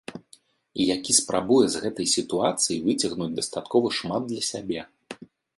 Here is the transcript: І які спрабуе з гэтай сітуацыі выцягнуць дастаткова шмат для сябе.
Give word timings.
І 0.79 0.87
які 0.95 1.13
спрабуе 1.17 1.67
з 1.75 1.81
гэтай 1.83 2.07
сітуацыі 2.15 2.79
выцягнуць 2.89 3.31
дастаткова 3.41 3.95
шмат 3.99 4.21
для 4.33 4.41
сябе. 4.53 4.81